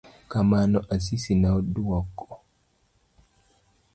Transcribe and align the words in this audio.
Kamano, 0.31 0.77
Asisi 0.95 1.33
ne 1.37 1.49
oduoko 1.57 2.27